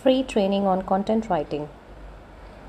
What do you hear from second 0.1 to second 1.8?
training on content writing.